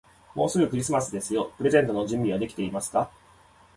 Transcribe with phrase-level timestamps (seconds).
[0.33, 1.51] もうすぐクリスマスですよ。
[1.59, 3.11] プレゼントの準備はできていますか。